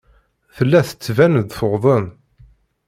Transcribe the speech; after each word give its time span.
Tella 0.55 0.79
tettban-d 0.87 1.47
tuḍen. 1.57 2.05